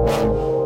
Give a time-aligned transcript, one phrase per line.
[0.00, 0.61] Música